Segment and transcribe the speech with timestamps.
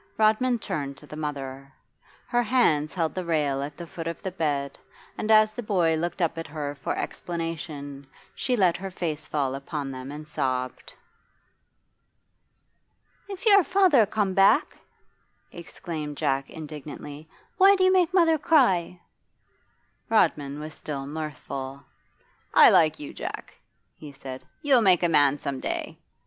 [0.17, 1.71] Rodman turned to the mother.
[2.25, 4.79] Her hands held the rail at the foot of the bed,
[5.15, 9.53] and as the boy looked up at her for explanation she let her face fall
[9.53, 10.91] upon them and sobbed.
[13.29, 14.75] 'If you're father come back,'
[15.51, 18.99] exclaimed Jack indignantly, 'why do you make mother cry?'
[20.09, 21.83] Rodman was still mirthful.
[22.55, 23.55] 'I like you, Jack,'
[23.99, 24.43] he said.
[24.63, 25.99] 'You'll make a man some day.